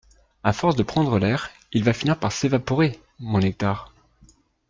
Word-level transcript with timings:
À 0.43 0.51
force 0.51 0.75
de 0.75 0.81
prendre 0.81 1.19
l’air, 1.19 1.51
il 1.73 1.83
va 1.83 1.93
finir 1.93 2.17
par 2.17 2.31
s’évaporer, 2.31 2.99
mon 3.19 3.37
nectar. 3.37 3.93